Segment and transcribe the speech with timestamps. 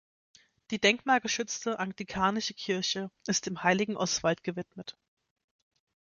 [0.71, 4.97] Die denkmalgeschützte anglikanische Kirche ist dem heiligen Oswald gewidmet.